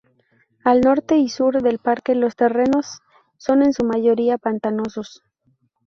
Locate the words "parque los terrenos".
1.77-3.01